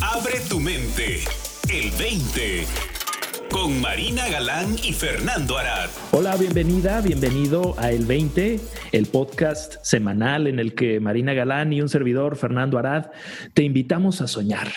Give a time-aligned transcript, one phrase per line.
[0.00, 1.20] Abre tu mente.
[1.72, 2.64] El 20.
[3.50, 5.88] Con Marina Galán y Fernando Arad.
[6.12, 8.60] Hola, bienvenida, bienvenido a El 20,
[8.92, 13.06] el podcast semanal en el que Marina Galán y un servidor, Fernando Arad,
[13.54, 14.68] te invitamos a soñar,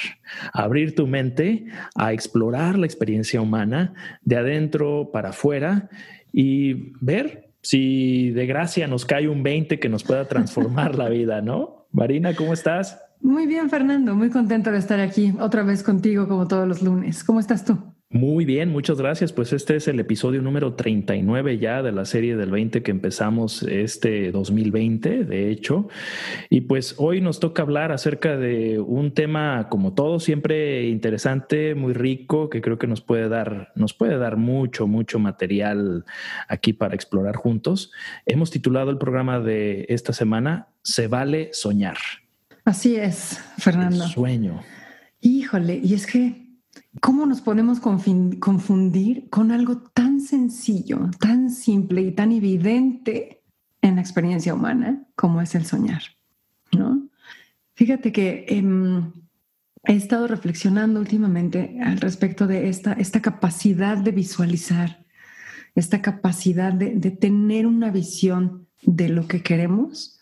[0.53, 1.65] a abrir tu mente,
[1.95, 5.89] a explorar la experiencia humana de adentro para afuera
[6.33, 11.41] y ver si de gracia nos cae un 20 que nos pueda transformar la vida,
[11.41, 11.87] ¿no?
[11.91, 12.97] Marina, ¿cómo estás?
[13.21, 17.23] Muy bien, Fernando, muy contento de estar aquí otra vez contigo como todos los lunes.
[17.23, 17.77] ¿Cómo estás tú?
[18.13, 19.31] Muy bien, muchas gracias.
[19.31, 23.63] Pues este es el episodio número 39 ya de la serie del 20 que empezamos
[23.63, 25.87] este 2020, de hecho.
[26.49, 31.93] Y pues hoy nos toca hablar acerca de un tema como todo siempre interesante, muy
[31.93, 36.03] rico, que creo que nos puede dar nos puede dar mucho mucho material
[36.49, 37.93] aquí para explorar juntos.
[38.25, 41.97] Hemos titulado el programa de esta semana Se vale soñar.
[42.71, 44.07] Así es, Fernando.
[44.07, 44.61] sueño.
[45.19, 46.41] Híjole, y es que
[46.99, 53.43] ¿Cómo nos podemos confundir con algo tan sencillo, tan simple y tan evidente
[53.81, 56.01] en la experiencia humana como es el soñar?
[56.77, 57.09] ¿No?
[57.75, 59.11] Fíjate que em,
[59.85, 65.05] he estado reflexionando últimamente al respecto de esta, esta capacidad de visualizar,
[65.75, 70.19] esta capacidad de, tener una visión de lo que queremos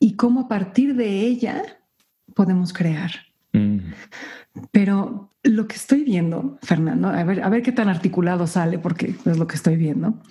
[0.00, 1.77] y cómo a partir de ella
[2.38, 3.10] podemos crear.
[3.52, 3.78] Mm.
[4.70, 9.16] Pero lo que estoy viendo, Fernando, a ver, a ver qué tan articulado sale, porque
[9.24, 10.22] es lo que estoy viendo.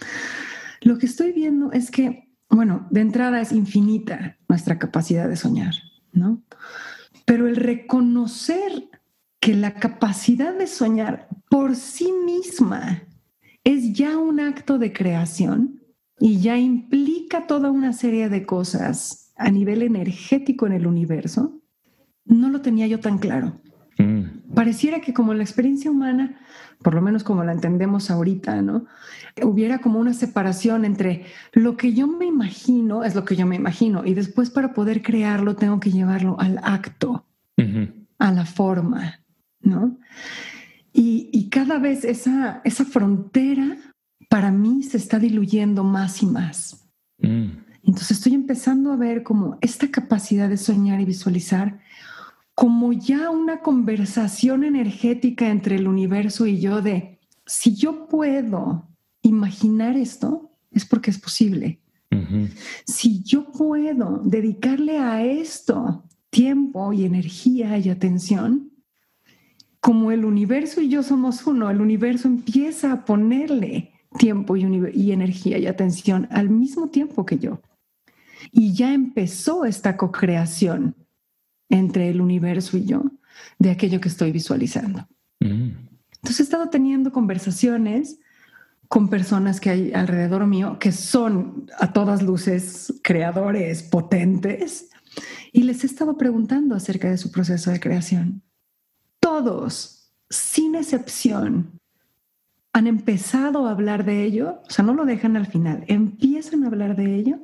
[0.80, 5.74] Lo que estoy viendo es que, bueno, de entrada es infinita nuestra capacidad de soñar,
[6.14, 6.42] ¿no?
[7.26, 8.90] Pero el reconocer
[9.42, 13.04] que la capacidad de soñar por sí misma
[13.66, 15.82] es ya un acto de creación
[16.22, 21.58] y ya implica toda una serie de cosas a nivel energético en el universo,
[22.28, 23.60] no lo tenía yo tan claro.
[23.98, 24.54] Mm.
[24.54, 26.40] Pareciera que como la experiencia humana,
[26.82, 28.86] por lo menos como la entendemos ahorita, ¿no?
[29.42, 33.56] Hubiera como una separación entre lo que yo me imagino es lo que yo me
[33.56, 37.26] imagino y después para poder crearlo tengo que llevarlo al acto,
[38.20, 39.22] a la forma,
[39.62, 39.98] ¿no?
[40.94, 43.78] Y, cada vez esa, esa frontera
[44.30, 46.88] para mí se está diluyendo más y más.
[47.20, 47.48] Mm.
[47.84, 51.80] Entonces estoy empezando a ver como esta capacidad de soñar y visualizar
[52.58, 58.88] como ya una conversación energética entre el universo y yo de, si yo puedo
[59.22, 61.80] imaginar esto, es porque es posible.
[62.84, 68.72] Si yo puedo dedicarle a esto tiempo y energía y atención,
[69.80, 74.66] como el universo y yo somos uno, el universo empieza a ponerle tiempo y,
[74.96, 77.62] y energía y atención al mismo tiempo que yo.
[78.52, 80.96] Y ya empezó esta co-creación
[81.70, 83.04] entre el universo y yo
[83.60, 85.08] de aquello que estoy visualizando.
[85.40, 85.72] Mm.
[86.16, 88.20] Entonces he estado teniendo conversaciones
[88.88, 94.90] con personas que hay alrededor mío que son a todas luces creadores potentes
[95.52, 98.42] y les he estado preguntando acerca de su proceso de creación.
[99.20, 101.80] Todos, sin excepción,
[102.74, 106.68] han empezado a hablar de ello, o sea, no lo dejan al final, empiezan a
[106.68, 107.40] hablar de ello,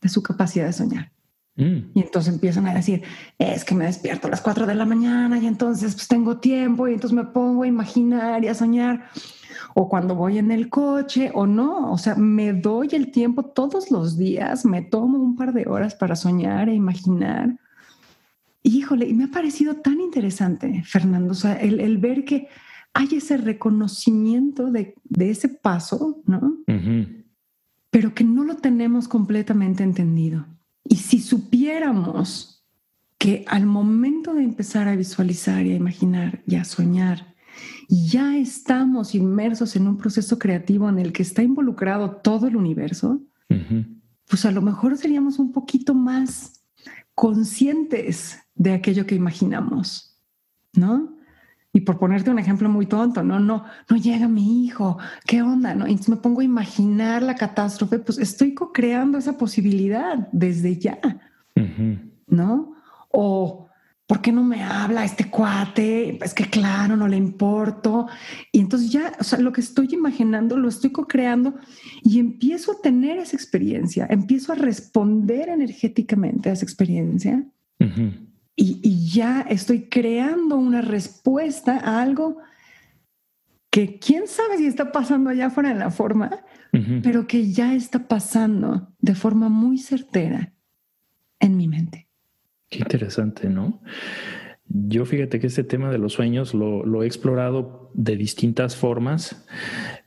[0.00, 1.12] de su capacidad de soñar.
[1.58, 1.90] Mm.
[1.92, 3.02] Y entonces empiezan a decir,
[3.36, 6.86] es que me despierto a las 4 de la mañana y entonces pues tengo tiempo
[6.86, 9.10] y entonces me pongo a imaginar y a soñar.
[9.74, 13.90] O cuando voy en el coche o no, o sea, me doy el tiempo todos
[13.90, 17.58] los días, me tomo un par de horas para soñar e imaginar.
[18.62, 22.48] Híjole, y me ha parecido tan interesante, Fernando, o sea, el, ver que
[22.94, 26.58] hay ese reconocimiento de, ese paso, ¿no?
[27.90, 30.46] Pero que no lo tenemos completamente entendido.
[30.88, 32.64] Y si supiéramos
[33.18, 37.34] que al momento de empezar a visualizar y a imaginar y a soñar,
[37.88, 43.20] ya estamos inmersos en un proceso creativo en el que está involucrado todo el universo,
[44.28, 46.64] pues a lo mejor seríamos un poquito más
[47.14, 50.16] conscientes de aquello que imaginamos,
[50.72, 51.17] ¿no?
[51.78, 55.76] Y por ponerte un ejemplo muy tonto, no, no, no llega mi hijo, ¿qué onda?
[55.76, 55.86] ¿No?
[55.86, 60.98] Entonces me pongo a imaginar la catástrofe, pues estoy co-creando esa posibilidad desde ya,
[62.26, 62.74] ¿no?
[63.10, 63.68] O,
[64.08, 66.18] ¿por qué no me habla este cuate?
[66.20, 68.08] Es que claro, no le importo.
[68.50, 71.54] Y entonces ya, o sea, lo que estoy imaginando lo estoy co-creando
[72.02, 77.44] y empiezo a tener esa experiencia, empiezo a responder energéticamente a esa experiencia
[78.60, 82.38] y, ya estoy creando una respuesta a algo
[83.70, 86.44] que quién sabe si está pasando allá afuera en la forma,
[87.02, 90.52] pero que ya está pasando de forma muy certera
[91.38, 92.08] en mi mente.
[92.68, 93.80] Qué interesante, ¿no?
[94.66, 99.46] Yo fíjate que este tema de los sueños lo, he explorado de distintas formas.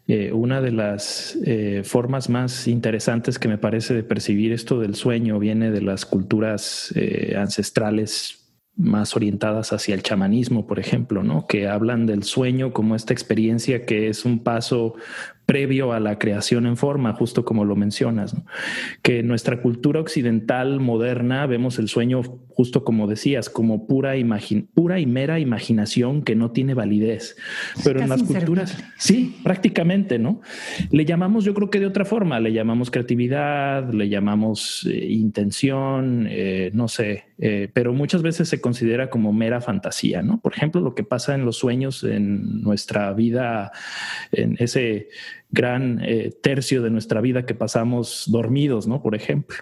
[0.08, 4.96] Eh, una de las eh, formas más interesantes que me parece de percibir esto del
[4.96, 8.41] sueño viene de las culturas eh, ancestrales
[8.82, 11.46] más orientadas hacia el chamanismo, por ejemplo, ¿no?
[11.48, 14.96] Que hablan del sueño como esta experiencia que es un paso
[15.52, 18.34] previo a la creación en forma, justo como lo mencionas,
[19.02, 24.14] que en nuestra cultura occidental moderna vemos el sueño, justo como decías, como pura,
[24.74, 27.36] pura y mera imaginación que no tiene validez.
[27.84, 30.40] Pero en las culturas, sí, prácticamente, ¿no?
[30.90, 36.28] Le llamamos, yo creo que de otra forma, le llamamos creatividad, le llamamos eh, intención,
[36.30, 40.40] eh, no sé, eh, pero muchas veces se considera como mera fantasía, ¿no?
[40.40, 43.74] Por ejemplo, lo que pasa en los sueños en nuestra vida,
[44.32, 45.10] en ese
[45.52, 49.02] gran eh, tercio de nuestra vida que pasamos dormidos, ¿no?
[49.02, 49.58] Por ejemplo,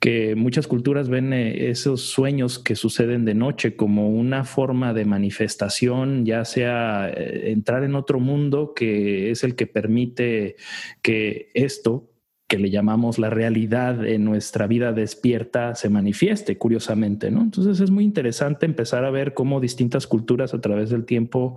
[0.00, 5.04] que muchas culturas ven eh, esos sueños que suceden de noche como una forma de
[5.04, 10.56] manifestación, ya sea eh, entrar en otro mundo que es el que permite
[11.02, 12.08] que esto
[12.46, 17.40] que le llamamos la realidad en nuestra vida despierta se manifieste, curiosamente, ¿no?
[17.40, 21.56] Entonces es muy interesante empezar a ver cómo distintas culturas a través del tiempo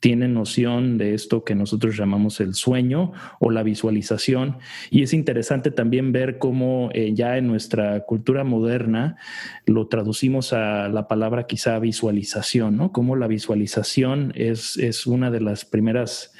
[0.00, 4.58] tienen noción de esto que nosotros llamamos el sueño o la visualización.
[4.90, 9.16] Y es interesante también ver cómo eh, ya en nuestra cultura moderna
[9.64, 12.92] lo traducimos a la palabra quizá visualización, ¿no?
[12.92, 16.34] Cómo la visualización es, es una de las primeras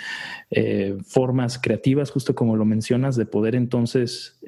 [0.50, 3.77] eh, formas creativas, justo como lo mencionas, de poder entonces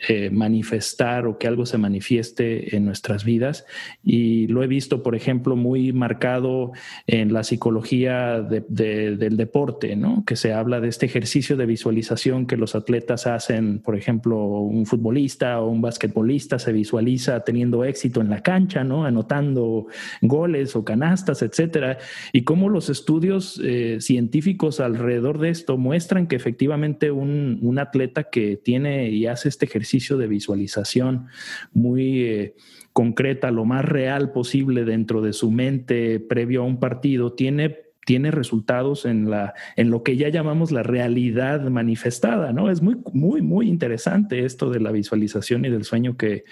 [0.08, 3.64] eh, manifestar o que algo se manifieste en nuestras vidas.
[4.02, 6.72] Y lo he visto, por ejemplo, muy marcado
[7.06, 10.24] en la psicología del deporte, ¿no?
[10.26, 14.86] que se habla de este ejercicio de visualización que los atletas hacen, por ejemplo, un
[14.86, 19.04] futbolista o un basquetbolista se visualiza teniendo éxito en la cancha, ¿no?
[19.04, 19.86] anotando
[20.22, 21.98] goles o canastas, etcétera,
[22.32, 28.56] y cómo los estudios eh, científicos alrededor de esto muestran que efectivamente un, atleta que
[28.56, 31.26] tiene y hace este ejercicio de visualización
[31.72, 32.54] muy eh,
[32.92, 38.30] concreta, lo más real posible dentro de su mente previo a un partido, tiene tiene
[38.30, 42.70] resultados en, la, en lo que ya llamamos la realidad manifestada, ¿no?
[42.70, 46.44] Es muy, muy, muy interesante esto de la visualización y del sueño que,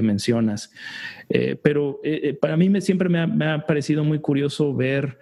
[0.00, 0.72] mencionas.
[1.28, 5.18] Eh, pero eh, para mí me, siempre me ha, parecido muy curioso ver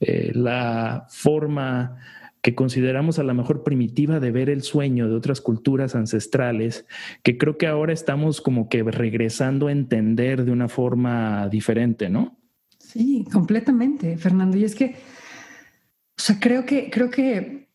[0.00, 1.96] la forma
[2.42, 6.86] que consideramos a lo mejor primitiva de ver el sueño de otras culturas ancestrales,
[7.22, 12.38] que creo que ahora estamos como que regresando a entender de una forma diferente, ¿no?
[12.78, 14.56] Sí, completamente, Fernando.
[14.56, 17.68] Y es que, o sea, creo que, creo que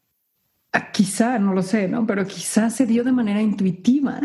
[0.74, 2.06] ah, quizá, no lo sé, ¿no?
[2.08, 4.20] Pero quizá se dio de manera intuitiva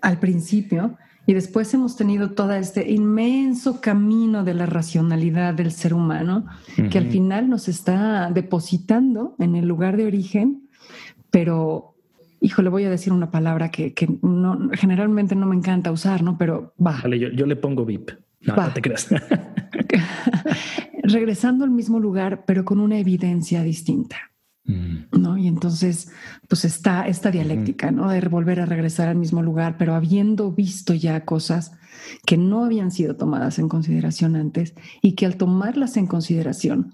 [0.00, 0.96] al principio
[1.28, 6.46] y después hemos tenido todo este inmenso camino de la racionalidad del ser humano,
[6.90, 10.70] que al final nos está depositando en el lugar de origen,
[11.28, 11.94] pero,
[12.40, 13.92] hijo, le voy a decir una palabra que,
[14.22, 16.38] no, generalmente no me encanta usar, ¿no?
[16.38, 16.98] Pero va.
[17.02, 18.12] Vale, yo, le pongo VIP.
[18.40, 19.08] No, no te creas.
[21.02, 24.16] Regresando al mismo lugar, pero con una evidencia distinta.
[24.68, 25.38] ¿No?
[25.38, 26.10] Y entonces,
[26.46, 28.10] pues está esta dialéctica, ¿no?
[28.10, 31.72] De volver a regresar al mismo lugar, pero habiendo visto ya cosas
[32.26, 36.92] que no habían sido tomadas en consideración antes y que al tomarlas en consideración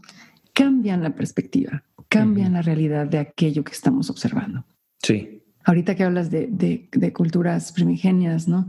[0.52, 4.64] cambian la perspectiva, cambian la realidad de aquello que estamos observando.
[5.02, 5.42] Sí.
[5.64, 8.68] Ahorita que hablas de, de, culturas primigenias, ¿no?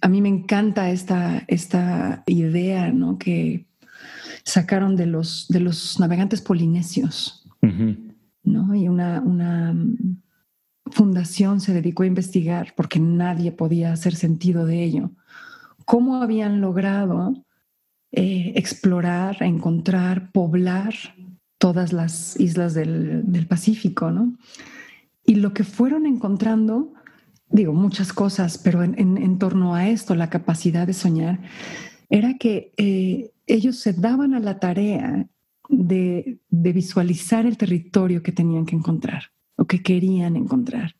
[0.00, 3.18] A mí me encanta esta, esta idea, ¿no?
[3.18, 3.66] Que
[4.44, 8.74] sacaron de los, de los navegantes polinesios, ¿no?
[8.74, 10.22] Y una, una mm,
[10.90, 15.10] fundación se dedicó a investigar porque nadie podía hacer sentido de ello.
[15.84, 17.44] ¿Cómo habían logrado
[18.12, 20.94] eh, explorar, encontrar, poblar
[21.58, 24.36] todas las islas del, Pacífico, ¿no?
[25.24, 26.92] Y lo que fueron encontrando,
[27.48, 31.40] digo, muchas cosas, pero en, torno a esto, la capacidad de soñar,
[32.10, 35.26] era que eh, ellos se daban a la tarea
[35.72, 40.94] de, visualizar el territorio que tenían que encontrar o que querían encontrar.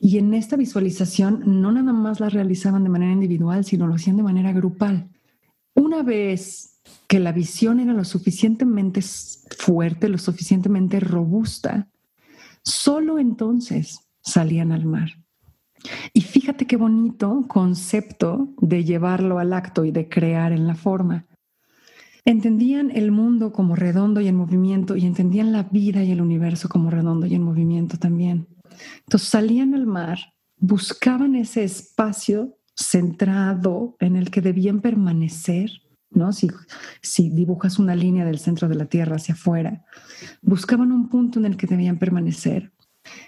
[0.00, 4.16] Y en esta visualización no nada más la realizaban de manera individual, sino lo hacían
[4.16, 5.10] de manera grupal.
[5.74, 11.88] Una vez que la visión era lo suficientemente fuerte, lo suficientemente robusta,
[12.62, 15.10] solo entonces salían al mar.
[16.14, 21.26] Y fíjate qué bonito concepto de llevarlo al acto y de crear en la forma.
[22.24, 26.68] Entendían el mundo como redondo y en movimiento y entendían la vida y el universo
[26.68, 28.48] como redondo y en movimiento también.
[29.00, 30.18] Entonces salían al mar,
[30.56, 35.70] buscaban ese espacio centrado en el que debían permanecer
[36.14, 36.32] ¿no?
[36.32, 36.48] Si,
[37.02, 39.84] si dibujas una línea del centro de la Tierra hacia afuera,
[40.42, 42.72] buscaban un punto en el que debían permanecer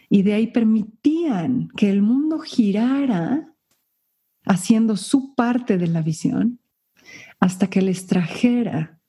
[0.09, 3.53] y de ahí permitían que el mundo girara
[4.45, 6.61] haciendo su parte de la visión
[7.40, 9.00] hasta que les trajera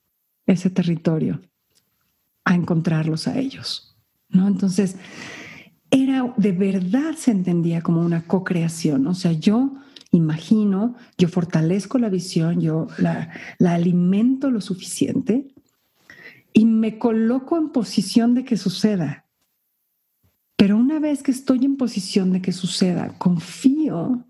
[0.46, 1.42] ese territorio
[2.46, 3.98] a encontrarlos a ellos.
[4.30, 4.48] ¿no?
[4.48, 4.96] Entonces,
[5.92, 9.08] era de verdad se entendía como una co-creación.
[9.08, 9.76] O sea, yo
[10.12, 13.30] imagino, yo fortalezco la visión, yo la,
[13.60, 15.54] la alimento lo suficiente
[16.54, 19.26] y me coloco en posición de que suceda.
[20.56, 24.27] Pero una vez que estoy en posición de que suceda, confío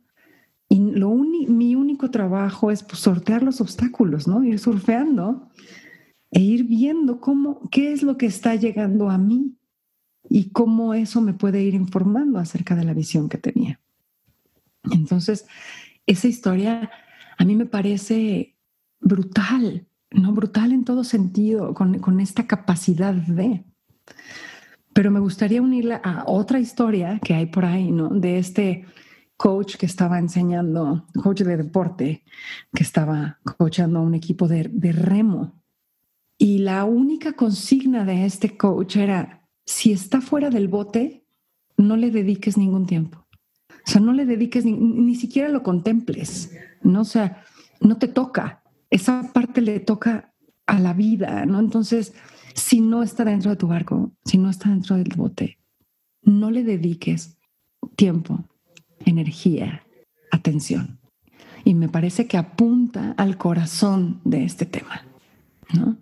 [0.69, 4.43] y lo mi único trabajo es pues, sortear los obstáculos, ¿no?
[4.43, 5.49] Ir surfeando
[6.31, 9.55] e ir viendo cómo, qué es lo que está llegando a mí
[10.29, 13.79] y cómo eso me puede ir informando acerca de la visión que tenía.
[14.91, 15.45] Entonces,
[16.05, 16.91] esa historia
[17.37, 18.57] a mí me parece
[18.99, 20.33] brutal, ¿no?
[20.33, 23.63] Brutal en todo sentido, con, con esta capacidad de...
[24.93, 28.09] Pero me gustaría unirla a otra historia que hay por ahí, ¿no?
[28.09, 28.85] De este
[29.37, 32.23] coach que estaba enseñando, coach de deporte,
[32.73, 35.61] que estaba coachando a un equipo de, de remo.
[36.37, 41.25] Y la única consigna de este coach era, si está fuera del bote,
[41.77, 43.25] no le dediques ningún tiempo.
[43.69, 46.51] O sea, no le dediques ni, ni siquiera lo contemples,
[46.81, 47.01] ¿no?
[47.01, 47.43] O sea,
[47.79, 48.63] no te toca.
[48.89, 50.33] Esa parte le toca
[50.65, 51.59] a la vida, ¿no?
[51.59, 52.13] Entonces,
[52.53, 55.59] si no está dentro de tu barco, si no está dentro del bote,
[56.23, 57.37] no le dediques
[57.95, 58.43] tiempo,
[59.05, 59.83] energía,
[60.31, 60.99] atención.
[61.63, 65.05] Y me parece que apunta al corazón de este tema.
[65.73, 65.97] ¿no?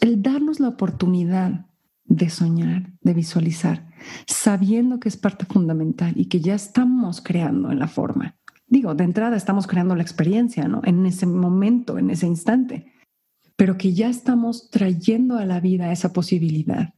[0.00, 1.66] El darnos la oportunidad
[2.04, 3.88] de soñar, de visualizar,
[4.26, 8.36] sabiendo que es parte fundamental y que ya estamos creando en la forma.
[8.68, 10.80] Digo, de entrada estamos creando la experiencia, ¿no?
[10.84, 12.92] En ese momento, en ese instante
[13.56, 16.94] pero que ya estamos trayendo a la vida esa posibilidad,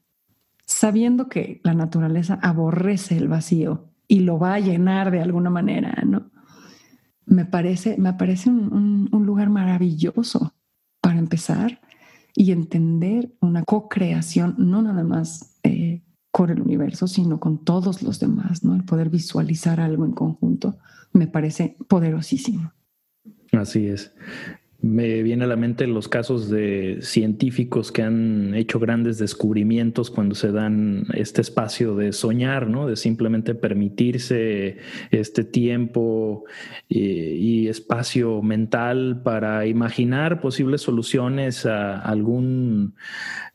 [0.67, 6.03] sabiendo que la naturaleza aborrece el vacío y lo va a llenar de alguna manera,
[6.05, 6.31] ¿no?
[7.27, 10.55] Me parece, me parece un, lugar maravilloso
[11.03, 11.83] para empezar
[12.35, 18.19] y entender una co-creación, no nada más eh, con el universo, sino con todos los
[18.19, 18.75] demás, ¿no?
[18.75, 20.79] El poder visualizar algo en conjunto
[21.13, 22.73] me parece poderosísimo.
[23.53, 24.15] Así es.
[24.81, 30.37] Me viene a la mente los casos de científicos que han hecho grandes descubrimientos cuando
[30.37, 32.87] se dan este espacio de soñar, ¿no?
[32.87, 34.79] De simplemente permitirse
[35.11, 36.45] este tiempo
[36.89, 42.95] y, eh, y espacio mental para imaginar posibles soluciones a algún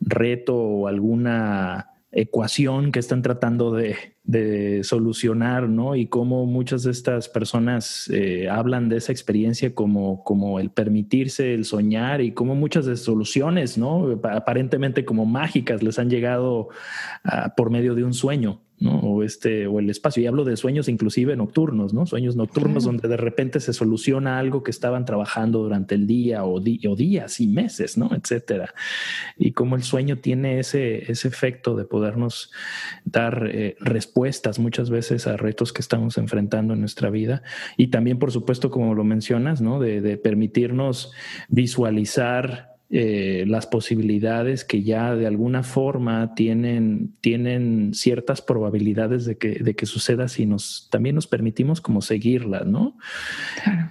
[0.02, 4.14] reto o alguna ecuación que están tratando de,
[4.84, 5.96] solucionar, ¿no?
[5.96, 11.54] Y cómo muchas de estas personas eh, hablan de esa experiencia como, como el permitirse,
[11.54, 14.20] el soñar y cómo muchas de soluciones, ¿no?
[14.24, 16.70] Aparentemente como mágicas les han llegado
[17.26, 18.62] ah, por medio de un sueño.
[18.86, 20.24] O, este, o el espacio.
[20.24, 22.06] Y hablo de sueños inclusive nocturnos, ¿no?
[22.06, 26.60] Sueños nocturnos donde de repente se soluciona algo que estaban trabajando durante el día o,
[26.60, 28.12] días y meses, ¿no?
[28.14, 28.74] Etcétera.
[29.38, 32.52] Y cómo el sueño tiene ese, ese efecto de podernos
[33.06, 37.44] dar eh, respuestas muchas veces a retos que estamos enfrentando en nuestra vida.
[37.78, 39.80] Y también, por supuesto, como lo mencionas, ¿no?
[39.80, 41.12] de, de permitirnos
[41.48, 49.56] visualizar eh, las posibilidades que ya de alguna forma tienen, tienen ciertas probabilidades de que,
[49.64, 52.96] de que suceda si nos también nos permitimos como seguirlas, ¿no?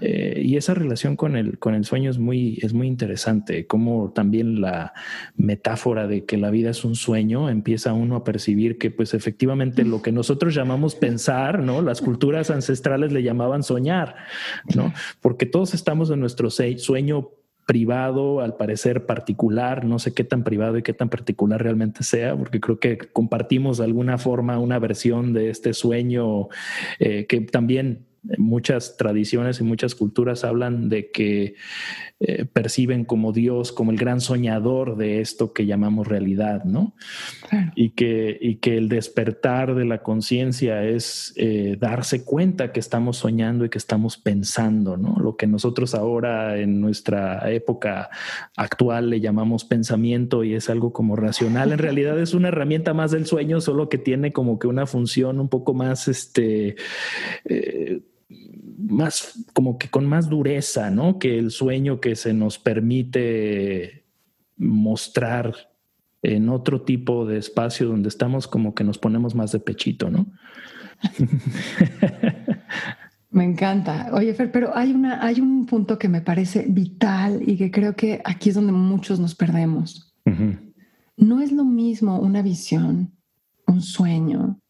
[0.01, 4.13] Eh, y esa relación con el, con el sueño es muy, es muy interesante, como
[4.13, 4.93] también la
[5.35, 9.85] metáfora de que la vida es un sueño empieza uno a percibir que pues efectivamente
[9.85, 11.83] lo que nosotros llamamos pensar, ¿no?
[11.83, 14.15] Las culturas ancestrales le llamaban soñar,
[14.77, 14.95] ¿no?
[15.21, 17.31] Porque todos estamos en nuestro sueño
[17.67, 22.37] privado, al parecer particular, no sé qué tan privado y qué tan particular realmente sea,
[22.37, 26.49] porque creo que compartimos de alguna forma una versión de este sueño
[26.99, 28.07] eh, que también
[28.39, 31.55] muchas tradiciones y muchas culturas hablan de que
[32.21, 36.95] eh, perciben como Dios, como el gran soñador de esto que llamamos realidad, ¿no?
[37.75, 43.17] Y, que, y que el despertar de la conciencia es eh, darse cuenta que estamos
[43.17, 45.17] soñando y que estamos pensando, ¿no?
[45.19, 48.09] Lo que nosotros ahora en nuestra época
[48.57, 53.11] actual le llamamos pensamiento y es algo como racional, en realidad es una herramienta más
[53.11, 56.77] del sueño, solo que tiene como que una función un poco más, este,
[57.47, 58.01] eh,
[58.89, 61.19] más como que con más dureza, ¿no?
[61.19, 64.05] Que el sueño que se nos permite
[64.57, 65.55] mostrar
[66.23, 70.27] en otro tipo de espacio donde estamos como que nos ponemos más de pechito, ¿no?
[73.31, 74.11] Me encanta.
[74.13, 77.97] Oye, Fer, pero hay, una, hay un punto que me parece vital y que creo
[77.97, 80.15] que aquí es donde muchos nos perdemos.
[81.17, 83.11] No es lo mismo una visión,
[83.67, 84.61] un sueño,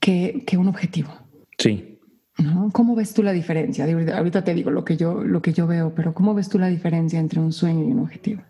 [0.00, 1.10] que, que, un objetivo.
[1.58, 1.93] Sí.
[2.38, 2.70] ¿No?
[2.72, 3.84] ¿Cómo ves tú la diferencia?
[3.84, 6.66] Ahorita te digo lo que, yo, lo que yo veo, pero ¿cómo ves tú la
[6.66, 8.42] diferencia entre un sueño y un objetivo?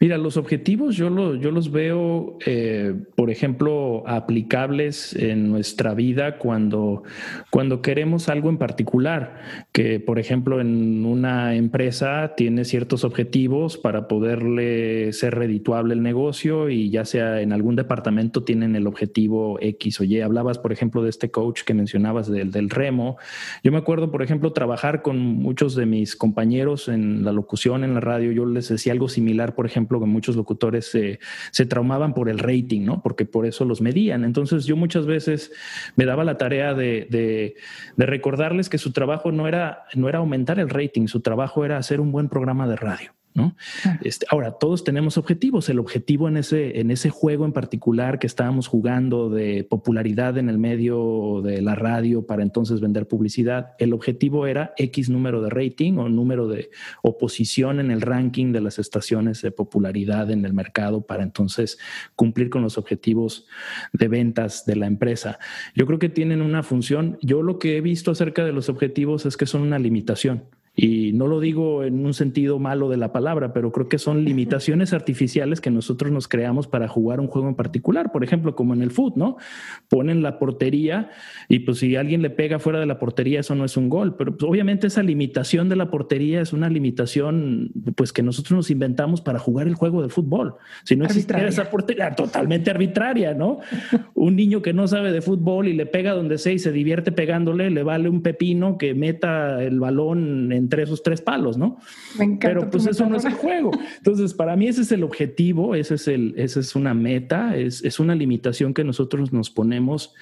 [0.00, 7.04] Mira, los objetivos yo, yo los veo, eh, por ejemplo, aplicables en nuestra vida cuando,
[7.50, 9.40] cuando queremos algo en particular,
[9.72, 16.70] que por ejemplo en una empresa tiene ciertos objetivos para poderle ser redituable el negocio
[16.70, 20.20] y ya sea en algún departamento tienen el objetivo X o Y.
[20.20, 23.16] Hablabas, por ejemplo, de este coach que mencionabas del, del remo.
[23.62, 27.94] Yo me acuerdo, por ejemplo, trabajar con muchos de mis compañeros en la locución, en
[27.94, 32.14] la radio, yo les decía algo similar, por ejemplo, ejemplo, que muchos locutores se traumaban
[32.14, 33.02] por el rating, ¿no?
[33.02, 34.24] Porque por eso los medían.
[34.24, 35.52] Entonces yo muchas veces
[35.96, 40.58] me daba la tarea de, de, recordarles que su trabajo no era, no era aumentar
[40.58, 43.12] el rating, su trabajo era hacer un buen programa de radio.
[43.34, 43.56] ¿No?
[44.02, 45.68] Este, ahora, todos tenemos objetivos.
[45.68, 50.48] El objetivo en ese, en ese juego en particular que estábamos jugando de popularidad en
[50.48, 55.50] el medio de la radio para entonces vender publicidad, el objetivo era X número de
[55.50, 56.70] rating o número de
[57.02, 61.78] oposición en el ranking de las estaciones de popularidad en el mercado para entonces
[62.14, 63.46] cumplir con los objetivos
[63.92, 65.38] de ventas de la empresa.
[65.74, 67.18] Yo creo que tienen una función.
[67.20, 70.44] Yo lo que he visto acerca de los objetivos es que son una limitación.
[70.76, 74.24] Y no lo digo en un sentido malo de la palabra, pero creo que son
[74.24, 78.10] limitaciones artificiales que nosotros nos creamos para jugar un juego en particular.
[78.10, 79.36] Por ejemplo, como en el fútbol, ¿no?
[79.88, 81.10] Ponen la portería
[81.48, 84.16] y pues si alguien le pega fuera de la portería, eso no es un gol.
[84.16, 88.70] Pero pues, obviamente esa limitación de la portería es una limitación pues que nosotros nos
[88.70, 90.56] inventamos para jugar el juego del fútbol.
[90.84, 93.60] Si no existiera esa portería, totalmente arbitraria, ¿no?
[94.14, 97.12] un niño que no sabe de fútbol y le pega donde sea y se divierte
[97.12, 101.76] pegándole, le vale un pepino que meta el balón en entre esos tres palos, ¿no?
[102.18, 102.48] Me encanta.
[102.48, 103.70] Pero pues eso no es el juego.
[103.98, 107.84] Entonces, para mí ese es el objetivo, ese es el, esa es una meta, es,
[107.84, 110.14] es, una limitación que nosotros nos ponemos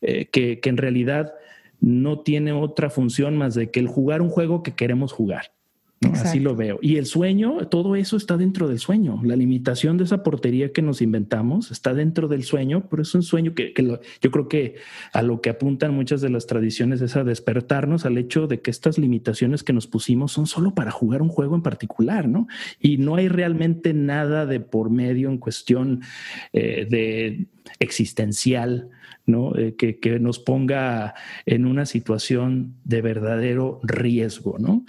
[0.00, 1.34] eh, que, que en realidad
[1.80, 5.52] no tiene otra función más de que el jugar un juego que queremos jugar.
[6.10, 6.78] Así lo veo.
[6.82, 9.20] Y el sueño, todo eso está dentro del sueño.
[9.22, 13.22] La limitación de esa portería que nos inventamos está dentro del sueño, pero es un
[13.22, 13.72] sueño que,
[14.20, 14.76] yo creo que
[15.12, 18.70] a lo que apuntan muchas de las tradiciones es a despertarnos al hecho de que
[18.70, 22.46] estas limitaciones que nos pusimos son solo para jugar un juego en particular, ¿no?
[22.80, 26.00] Y no hay realmente nada de por medio en cuestión
[26.52, 27.46] eh, de
[27.78, 28.88] existencial,
[29.26, 29.56] ¿no?
[29.56, 31.14] Eh, que, que, nos ponga
[31.46, 34.84] en una situación de verdadero riesgo, ¿no?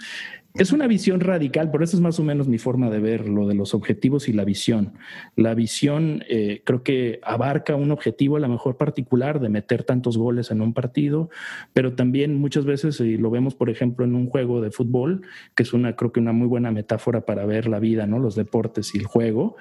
[0.56, 3.48] Es una visión radical, pero esa es más o menos mi forma de ver lo
[3.48, 4.92] de los objetivos y la visión.
[5.34, 10.16] La visión eh, creo que abarca un objetivo a lo mejor particular de meter tantos
[10.16, 11.28] goles en un partido,
[11.72, 15.22] pero también muchas veces, y lo vemos por ejemplo en un juego de fútbol,
[15.56, 18.20] que es una, creo que una muy buena metáfora para ver la vida, ¿no?
[18.20, 19.56] Los deportes y el juego,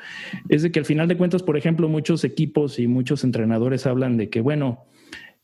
[0.47, 4.15] es de que al final de cuentas, por ejemplo, muchos equipos y muchos entrenadores hablan
[4.15, 4.85] de que, bueno,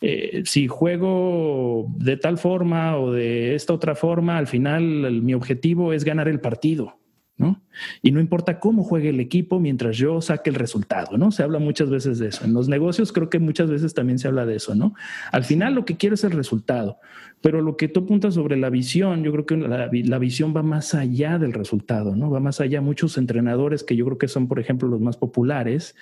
[0.01, 5.93] eh, si juego de tal forma o de esta otra forma, al final mi objetivo
[5.93, 6.99] es ganar el partido.
[7.39, 7.61] ¿no?
[8.01, 11.31] Y no importa cómo juegue el equipo mientras yo saque el resultado, ¿no?
[11.31, 12.43] Se habla muchas veces de eso.
[12.43, 14.93] En los negocios creo que muchas veces también se habla de eso, ¿no?
[15.31, 16.99] Al final lo que quiero es el resultado,
[17.41, 20.61] pero lo que tú apuntas sobre la visión, yo creo que la, la visión va
[20.61, 22.29] más allá del resultado, ¿no?
[22.29, 22.81] Va más allá.
[22.81, 25.95] Muchos entrenadores que yo creo que son, por ejemplo, los más populares,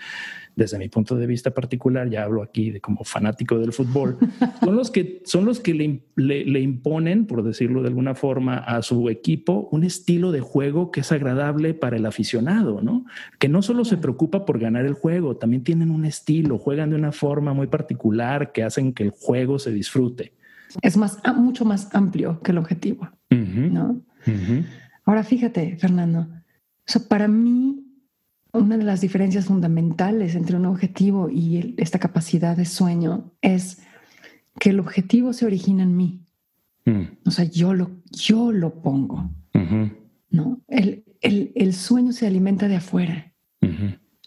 [0.57, 4.17] desde mi punto de vista particular, ya hablo aquí de como fanático del fútbol,
[4.63, 8.81] son los que, son los que le, le, imponen, por decirlo de alguna forma, a
[8.81, 13.05] su equipo un estilo de juego que es agradable para el aficionado, ¿no?
[13.37, 16.95] Que no solo se preocupa por ganar el juego, también tienen un estilo, juegan de
[16.95, 20.33] una forma muy particular que hacen que el juego se disfrute.
[20.81, 24.01] Es más, mucho más amplio que el objetivo, ¿no?
[25.05, 27.87] Ahora fíjate, Fernando, o sea, para mí
[28.53, 33.81] una de las diferencias fundamentales entre un objetivo y esta capacidad de sueño es
[34.59, 36.25] que el objetivo se origina en mí.
[36.85, 37.03] Mm.
[37.25, 39.29] O sea, yo lo, yo lo pongo.
[40.29, 40.61] ¿no?
[40.67, 43.33] El, el, el, sueño se alimenta de afuera.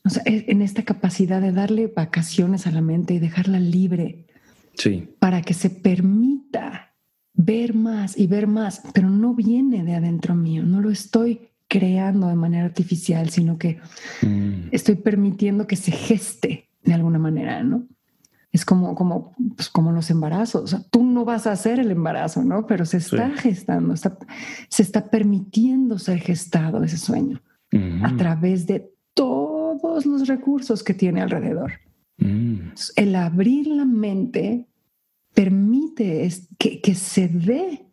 [0.03, 4.27] O sea, en esta capacidad de darle vacaciones a la mente y dejarla libre.
[4.75, 5.09] Sí.
[5.19, 6.95] Para que se permita
[7.35, 12.27] ver más y ver más, pero no viene de adentro mío, no lo estoy creando
[12.27, 13.79] de manera artificial, sino que
[14.23, 14.69] mm.
[14.73, 17.87] estoy permitiendo que se geste de alguna manera, ¿no?
[18.53, 20.65] Es como, como, pues como los embarazos.
[20.65, 22.67] O sea, tú no vas a hacer el embarazo, ¿no?
[22.67, 27.41] Pero se está gestando, se está permitiendo ser gestado ese sueño
[28.03, 31.75] a través de todos los recursos que tiene alrededor.
[32.21, 32.73] Mm.
[32.97, 34.69] El abrir la mente
[35.35, 36.29] permite
[36.59, 37.87] que, que se dé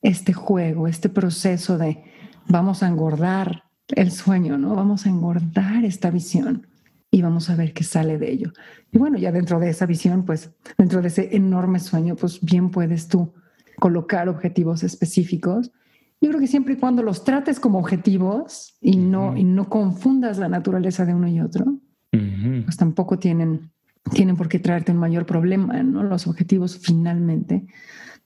[0.00, 2.02] este juego, este proceso de
[2.48, 4.74] vamos a engordar el sueño, ¿no?
[4.74, 6.66] Vamos a engordar esta visión
[7.10, 8.52] y vamos a ver qué sale de ello.
[8.90, 12.70] Y bueno, ya dentro de esa visión, pues dentro de ese enorme sueño, pues bien
[12.70, 13.34] puedes tú
[13.78, 15.72] colocar objetivos específicos.
[16.20, 20.38] Yo creo que siempre y cuando los trates como objetivos y no, y no confundas
[20.38, 21.78] la naturaleza de uno y otro,
[22.10, 23.71] pues tampoco tienen,
[24.10, 26.02] tienen por qué traerte un mayor problema, ¿no?
[26.02, 27.66] Los objetivos finalmente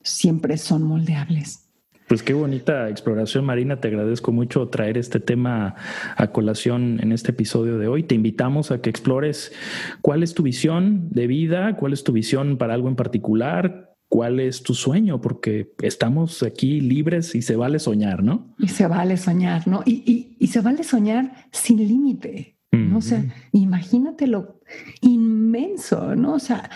[0.01, 1.67] siempre son moldeables.
[2.07, 3.81] Pues qué bonita exploración, Marina.
[3.81, 5.75] Te agradezco mucho traer este tema
[6.15, 8.03] a colación en este episodio de hoy.
[8.03, 9.51] Te invitamos a que explores
[10.01, 14.39] cuál es tu visión de vida, cuál es tu visión para algo en particular, cuál
[14.39, 18.55] es tu sueño, porque estamos aquí libres y se vale soñar, ¿no?
[18.57, 19.83] Y se vale soñar, ¿no?
[19.85, 22.56] Y, se vale soñar sin límite.
[22.71, 22.97] ¿No?
[22.97, 24.59] O sea, imagínate lo
[25.01, 26.33] inmenso, ¿no?
[26.33, 26.69] O sea,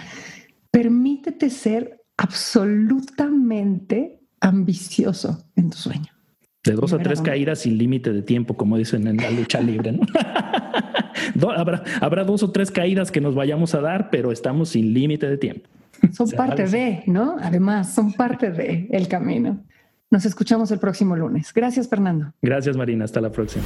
[0.72, 6.12] permítete ser absolutamente ambicioso en tu sueño.
[6.64, 9.94] De dos a tres caídas sin límite de tiempo, como dicen en la lucha libre.
[9.94, 10.02] ¿no?
[11.50, 15.28] habrá, habrá dos o tres caídas que nos vayamos a dar, pero estamos sin límite
[15.28, 15.68] de tiempo.
[16.12, 17.38] Son parte de, ¿no?
[17.42, 19.64] Además, son parte de el camino.
[20.12, 21.52] Nos escuchamos el próximo lunes.
[21.54, 22.34] Gracias, Fernando.
[22.42, 23.06] Gracias, Marina.
[23.06, 23.66] Hasta la próxima.